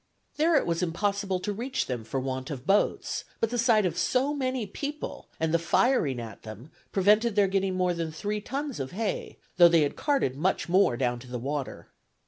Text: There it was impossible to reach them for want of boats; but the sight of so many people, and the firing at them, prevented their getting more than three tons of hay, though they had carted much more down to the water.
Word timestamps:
There 0.37 0.55
it 0.55 0.65
was 0.65 0.81
impossible 0.81 1.39
to 1.41 1.53
reach 1.53 1.85
them 1.85 2.03
for 2.03 2.19
want 2.19 2.49
of 2.49 2.65
boats; 2.65 3.23
but 3.39 3.51
the 3.51 3.59
sight 3.59 3.85
of 3.85 3.99
so 3.99 4.33
many 4.33 4.65
people, 4.65 5.29
and 5.39 5.53
the 5.53 5.59
firing 5.59 6.19
at 6.19 6.41
them, 6.41 6.71
prevented 6.91 7.35
their 7.35 7.47
getting 7.47 7.75
more 7.75 7.93
than 7.93 8.11
three 8.11 8.41
tons 8.41 8.79
of 8.79 8.93
hay, 8.93 9.37
though 9.57 9.69
they 9.69 9.81
had 9.83 9.95
carted 9.95 10.35
much 10.35 10.67
more 10.67 10.97
down 10.97 11.19
to 11.19 11.27
the 11.27 11.37
water. 11.37 11.89